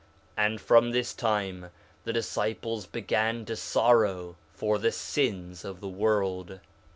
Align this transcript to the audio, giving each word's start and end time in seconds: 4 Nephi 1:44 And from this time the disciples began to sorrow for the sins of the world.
4 0.35 0.43
Nephi 0.45 0.45
1:44 0.45 0.45
And 0.51 0.61
from 0.61 0.91
this 0.91 1.13
time 1.13 1.69
the 2.05 2.11
disciples 2.13 2.87
began 2.87 3.45
to 3.45 3.55
sorrow 3.55 4.35
for 4.51 4.79
the 4.79 4.91
sins 4.91 5.63
of 5.63 5.79
the 5.79 5.87
world. 5.89 6.59